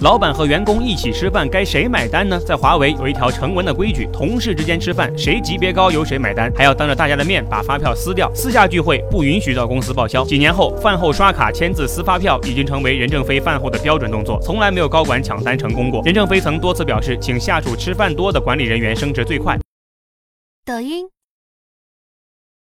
[0.00, 19.58] 老板和员工一起吃饭该谁买单呢在华为有一条成文的规矩同事之间吃饭谁级别高由谁买单还要当着大家的面把发票撕掉私下聚会不允许到公司报销几年后饭后刷卡签字撕发票已经成为任正非饭后的标准动作从来没有高管抢单成功过任正非曾多次表示请下属吃饭多的管理人员升职最快
[20.64, 21.19] 抖音。